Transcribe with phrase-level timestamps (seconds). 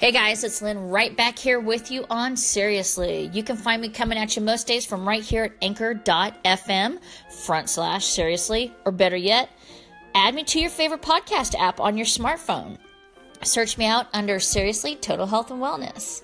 [0.00, 3.28] Hey guys, it's Lynn right back here with you on Seriously.
[3.34, 6.98] You can find me coming at you most days from right here at anchor.fm
[7.44, 9.50] front slash seriously, or better yet,
[10.14, 12.78] add me to your favorite podcast app on your smartphone.
[13.42, 16.22] Search me out under Seriously Total Health and Wellness.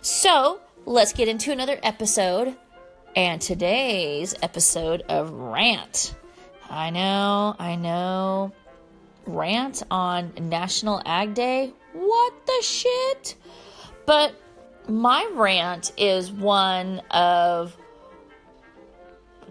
[0.00, 2.56] So let's get into another episode.
[3.14, 6.14] And today's episode of Rant.
[6.70, 8.52] I know, I know.
[9.26, 13.36] Rant on National Ag Day what the shit?
[14.06, 14.34] But
[14.88, 17.76] my rant is one of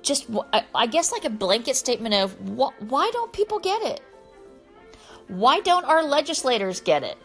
[0.01, 0.29] just,
[0.73, 4.01] I guess, like a blanket statement of why don't people get it?
[5.27, 7.17] Why don't our legislators get it?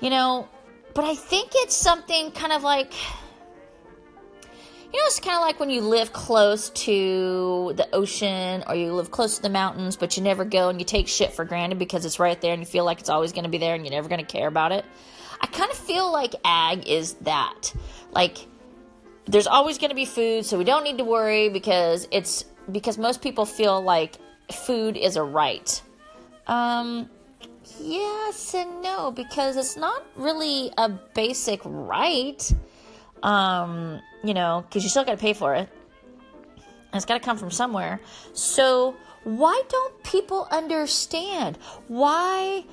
[0.00, 0.48] You know,
[0.94, 2.92] but I think it's something kind of like,
[4.92, 8.92] you know, it's kind of like when you live close to the ocean or you
[8.92, 11.78] live close to the mountains, but you never go and you take shit for granted
[11.78, 13.84] because it's right there and you feel like it's always going to be there and
[13.84, 14.84] you're never going to care about it.
[15.40, 17.72] I kind of feel like ag is that.
[18.10, 18.38] Like,
[19.26, 22.98] there's always going to be food, so we don't need to worry because it's because
[22.98, 24.16] most people feel like
[24.50, 25.80] food is a right.
[26.48, 27.08] Um,
[27.78, 32.52] yes and no, because it's not really a basic right.
[33.22, 35.68] Um, you know, because you still got to pay for it.
[36.56, 38.00] And it's got to come from somewhere.
[38.32, 41.58] So, why don't people understand?
[41.88, 42.64] Why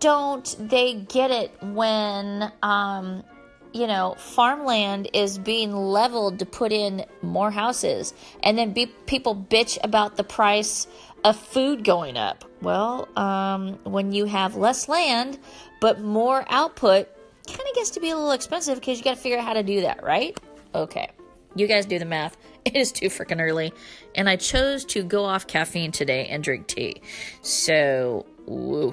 [0.00, 3.24] don't they get it when, um,
[3.72, 9.34] you know, farmland is being leveled to put in more houses and then be- people
[9.34, 10.86] bitch about the price
[11.24, 12.44] of food going up?
[12.62, 15.38] Well, um, when you have less land
[15.80, 17.08] but more output,
[17.46, 19.54] kind of gets to be a little expensive because you got to figure out how
[19.54, 20.38] to do that, right?
[20.74, 21.08] Okay.
[21.54, 22.36] You guys do the math.
[22.66, 23.72] It is too freaking early.
[24.16, 27.00] And I chose to go off caffeine today and drink tea.
[27.40, 28.92] So, woo.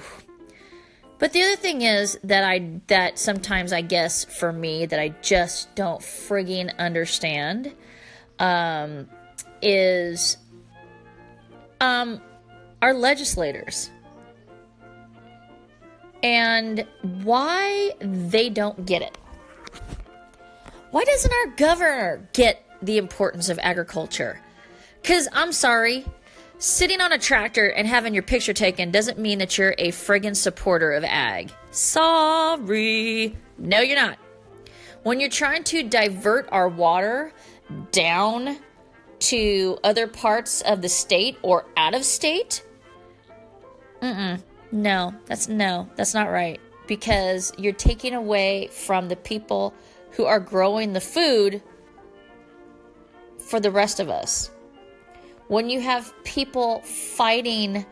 [1.18, 5.10] But the other thing is that I that sometimes I guess for me that I
[5.24, 7.74] just don't frigging understand
[8.38, 9.10] um,
[9.62, 10.38] is
[11.82, 12.22] um,
[12.82, 13.90] our legislators
[16.24, 19.18] and why they don't get it.
[20.92, 24.40] Why doesn't our governor get the importance of agriculture?
[25.02, 26.06] Because I'm sorry,
[26.60, 30.36] sitting on a tractor and having your picture taken doesn't mean that you're a friggin'
[30.36, 31.52] supporter of ag.
[31.72, 33.36] Sorry.
[33.58, 34.18] No, you're not.
[35.04, 37.34] When you're trying to divert our water
[37.92, 38.58] down
[39.20, 42.64] to other parts of the state or out of state,
[44.02, 44.42] mm-mm.
[44.74, 46.60] No, that's no, that's not right.
[46.88, 49.72] Because you're taking away from the people
[50.12, 51.62] who are growing the food
[53.38, 54.50] for the rest of us.
[55.48, 57.86] When you have people fighting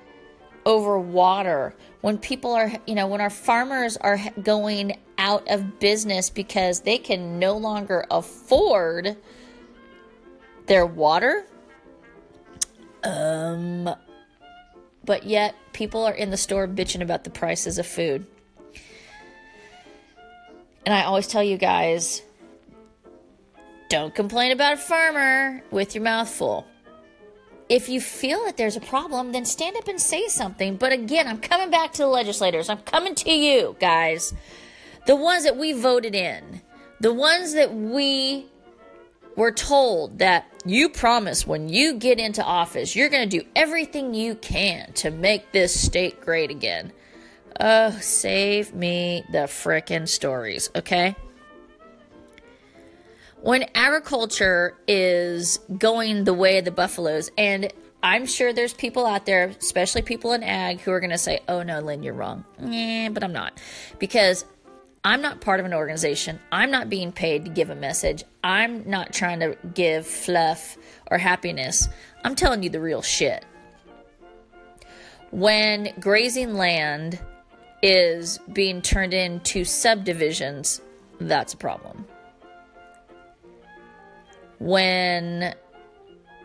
[0.65, 6.31] over water, when people are, you know, when our farmers are going out of business
[6.31, 9.17] because they can no longer afford
[10.65, 11.45] their water,
[13.03, 13.87] um,
[15.11, 18.25] but yet people are in the store bitching about the prices of food.
[20.85, 22.21] And I always tell you guys
[23.89, 26.65] don't complain about a farmer with your mouth full.
[27.67, 30.77] If you feel that there's a problem, then stand up and say something.
[30.77, 32.69] But again, I'm coming back to the legislators.
[32.69, 34.33] I'm coming to you, guys.
[35.07, 36.61] The ones that we voted in,
[37.01, 38.45] the ones that we
[39.35, 44.13] were told that you promise when you get into office, you're going to do everything
[44.13, 46.91] you can to make this state great again.
[47.59, 51.15] Oh, save me the frickin' stories, okay?
[53.41, 57.73] When agriculture is going the way of the buffaloes, and
[58.03, 61.39] I'm sure there's people out there, especially people in ag, who are going to say,
[61.47, 62.45] oh no, Lynn, you're wrong.
[62.59, 63.59] Yeah, but I'm not.
[63.99, 64.45] Because
[65.03, 66.39] I'm not part of an organization.
[66.51, 68.23] I'm not being paid to give a message.
[68.43, 70.77] I'm not trying to give fluff
[71.09, 71.89] or happiness.
[72.23, 73.43] I'm telling you the real shit.
[75.31, 77.19] When grazing land
[77.81, 80.81] is being turned into subdivisions,
[81.19, 82.05] that's a problem.
[84.59, 85.55] When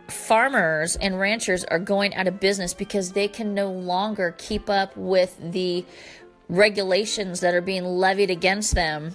[0.09, 4.97] farmers and ranchers are going out of business because they can no longer keep up
[4.97, 5.85] with the
[6.49, 9.15] regulations that are being levied against them,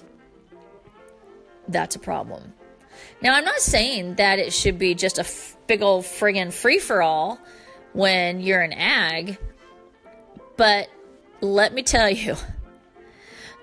[1.67, 2.53] that's a problem.
[3.21, 6.79] Now, I'm not saying that it should be just a f- big old friggin' free
[6.79, 7.39] for all
[7.93, 9.37] when you're an ag,
[10.57, 10.89] but
[11.41, 12.35] let me tell you,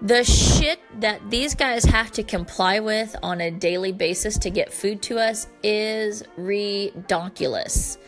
[0.00, 4.72] the shit that these guys have to comply with on a daily basis to get
[4.72, 7.98] food to us is redonkulous.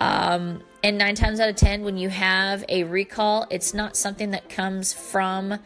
[0.00, 4.32] Um, and nine times out of ten, when you have a recall, it's not something
[4.32, 5.58] that comes from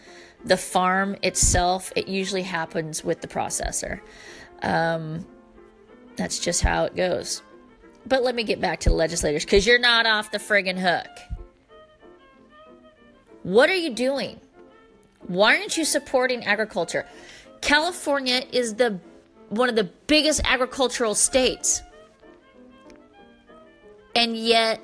[0.44, 4.00] the farm itself, it usually happens with the processor.
[4.62, 5.26] Um,
[6.16, 7.42] that's just how it goes.
[8.06, 11.10] But let me get back to the legislators because you're not off the friggin' hook.
[13.42, 14.40] What are you doing?
[15.26, 17.06] Why aren't you supporting agriculture?
[17.60, 19.00] California is the
[19.48, 21.82] one of the biggest agricultural states.
[24.14, 24.80] And yet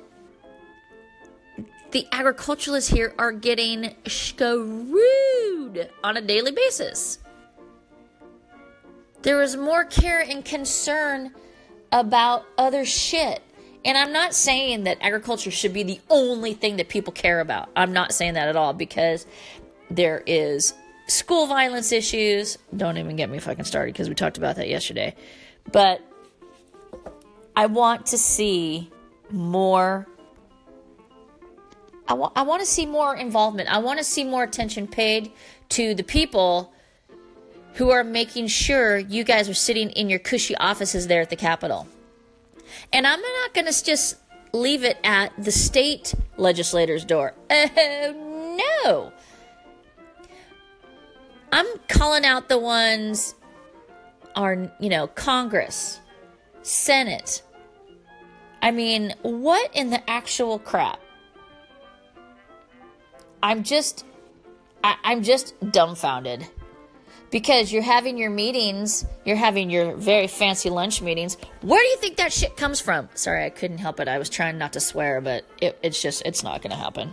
[1.93, 7.19] the agriculturalists here are getting screwed on a daily basis.
[9.21, 11.31] There is more care and concern
[11.91, 13.41] about other shit.
[13.85, 17.69] And I'm not saying that agriculture should be the only thing that people care about.
[17.75, 19.27] I'm not saying that at all because
[19.91, 20.73] there is
[21.07, 22.57] school violence issues.
[22.75, 25.15] Don't even get me fucking started because we talked about that yesterday.
[25.71, 26.01] But
[27.55, 28.89] I want to see
[29.29, 30.07] more.
[32.07, 33.73] I, wa- I want to see more involvement.
[33.73, 35.31] I want to see more attention paid
[35.69, 36.73] to the people
[37.75, 41.35] who are making sure you guys are sitting in your cushy offices there at the
[41.35, 41.87] Capitol.
[42.91, 44.17] And I'm not going to just
[44.51, 47.33] leave it at the state legislator's door.
[47.49, 49.11] Oh, no.
[51.51, 53.35] I'm calling out the ones
[54.35, 55.99] are, you know, Congress,
[56.63, 57.43] Senate.
[58.61, 60.99] I mean, what in the actual crap?
[63.43, 64.05] I'm just
[64.83, 66.47] I, I'm just dumbfounded.
[67.29, 71.35] Because you're having your meetings, you're having your very fancy lunch meetings.
[71.61, 73.09] Where do you think that shit comes from?
[73.15, 74.07] Sorry, I couldn't help it.
[74.07, 77.11] I was trying not to swear, but it, it's just, it's not going to happen.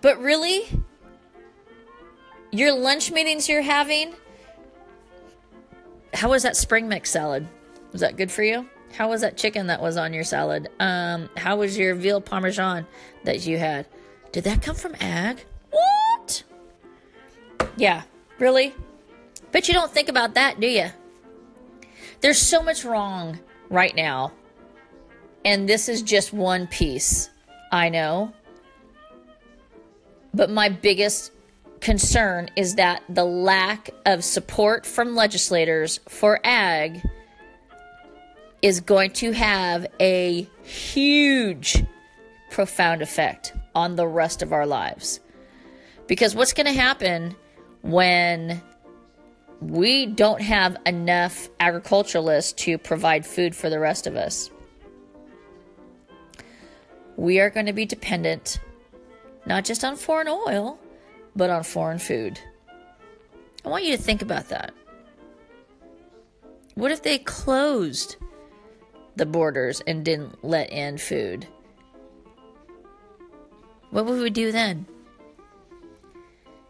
[0.00, 0.62] But really,
[2.50, 4.14] your lunch meetings you're having,
[6.14, 7.46] how was that spring mix salad?
[7.92, 8.66] Was that good for you?
[8.96, 10.68] How was that chicken that was on your salad?
[10.80, 12.86] Um, how was your veal parmesan
[13.24, 13.86] that you had?
[14.32, 15.44] Did that come from ag?
[15.70, 16.42] What?
[17.76, 18.02] Yeah,
[18.38, 18.74] really?
[19.52, 20.86] But you don't think about that, do you?
[22.22, 23.38] There's so much wrong
[23.68, 24.32] right now.
[25.44, 27.28] And this is just one piece.
[27.70, 28.32] I know.
[30.32, 31.32] But my biggest
[31.80, 37.02] concern is that the lack of support from legislators for ag
[38.62, 41.84] is going to have a huge,
[42.52, 45.18] profound effect on the rest of our lives.
[46.06, 47.34] Because what's going to happen
[47.80, 48.62] when
[49.60, 54.50] we don't have enough agriculturalists to provide food for the rest of us?
[57.16, 58.60] We are going to be dependent
[59.46, 60.78] not just on foreign oil,
[61.34, 62.38] but on foreign food.
[63.64, 64.72] I want you to think about that.
[66.74, 68.16] What if they closed
[69.16, 71.46] the borders and didn't let in food?
[73.92, 74.86] What would we do then?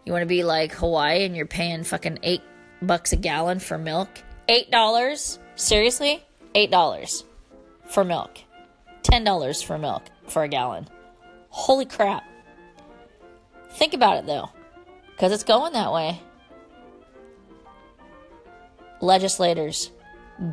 [0.04, 2.42] You want to be like Hawaii and you're paying fucking eight
[2.82, 4.08] bucks a gallon for milk?
[4.48, 5.38] Eight dollars?
[5.54, 6.24] Seriously?
[6.56, 7.24] Eight dollars
[7.86, 8.38] for milk.
[9.04, 10.88] Ten dollars for milk for a gallon.
[11.48, 12.24] Holy crap.
[13.70, 14.50] Think about it though,
[15.12, 16.20] because it's going that way.
[19.00, 19.92] Legislators,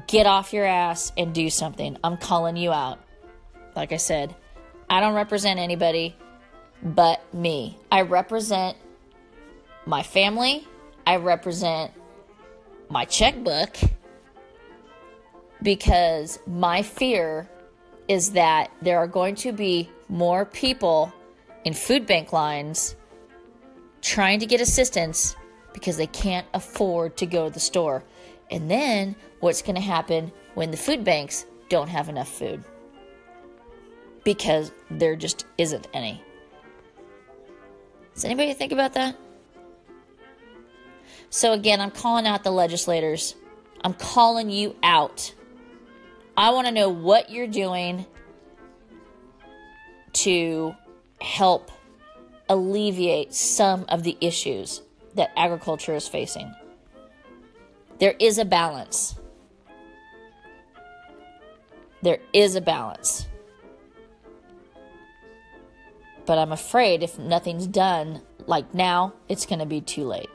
[0.06, 1.98] get off your ass and do something.
[2.04, 3.00] I'm calling you out.
[3.76, 4.36] Like I said,
[4.88, 6.16] I don't represent anybody
[6.82, 7.78] but me.
[7.92, 8.78] I represent
[9.86, 10.68] my family,
[11.06, 11.92] I represent
[12.90, 13.78] my checkbook
[15.62, 17.50] because my fear
[18.08, 21.14] is that there are going to be more people
[21.66, 22.96] in food bank lines
[24.02, 25.36] trying to get assistance
[25.74, 28.04] because they can't afford to go to the store.
[28.50, 32.64] And then what's going to happen when the food banks don't have enough food?
[34.24, 36.24] Because there just isn't any.
[38.20, 39.16] Does anybody think about that?
[41.30, 43.34] So, again, I'm calling out the legislators.
[43.82, 45.34] I'm calling you out.
[46.36, 48.06] I want to know what you're doing
[50.12, 50.76] to
[51.22, 51.72] help
[52.50, 54.82] alleviate some of the issues
[55.16, 56.54] that agriculture is facing.
[58.00, 59.16] There is a balance.
[62.02, 63.29] There is a balance.
[66.30, 70.30] But I'm afraid if nothing's done, like now, it's going to be too late.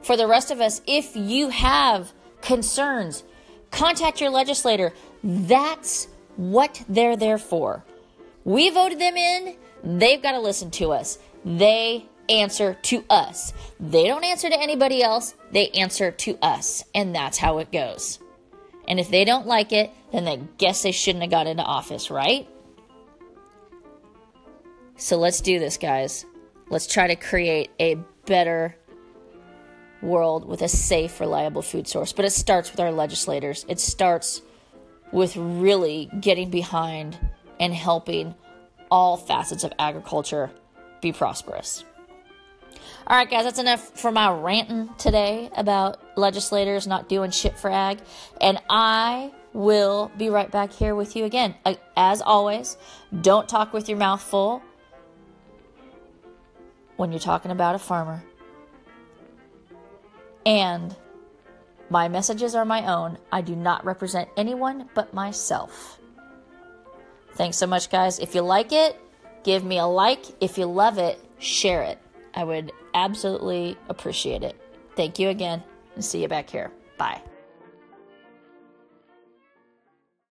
[0.00, 3.22] For the rest of us, if you have concerns,
[3.70, 4.94] contact your legislator.
[5.22, 7.84] That's what they're there for.
[8.44, 11.18] We voted them in, they've got to listen to us.
[11.44, 13.52] They answer to us.
[13.78, 16.82] They don't answer to anybody else, they answer to us.
[16.94, 18.20] And that's how it goes.
[18.88, 22.10] And if they don't like it, then they guess they shouldn't have got into office,
[22.10, 22.48] right?
[24.96, 26.24] So let's do this, guys.
[26.68, 28.76] Let's try to create a better
[30.02, 32.12] world with a safe, reliable food source.
[32.12, 33.66] But it starts with our legislators.
[33.68, 34.42] It starts
[35.12, 37.18] with really getting behind
[37.60, 38.34] and helping
[38.90, 40.50] all facets of agriculture
[41.00, 41.84] be prosperous.
[43.06, 47.70] All right, guys, that's enough for my ranting today about legislators not doing shit for
[47.70, 47.98] ag.
[48.40, 51.54] And I will be right back here with you again.
[51.64, 52.76] Uh, as always,
[53.20, 54.62] don't talk with your mouth full
[56.96, 58.22] when you're talking about a farmer.
[60.44, 60.94] And
[61.90, 63.18] my messages are my own.
[63.30, 65.98] I do not represent anyone but myself.
[67.34, 68.18] Thanks so much, guys.
[68.18, 68.98] If you like it,
[69.44, 70.24] give me a like.
[70.40, 71.98] If you love it, share it.
[72.34, 74.60] I would absolutely appreciate it.
[74.96, 75.62] Thank you again
[75.94, 76.72] and see you back here.
[76.96, 77.20] Bye.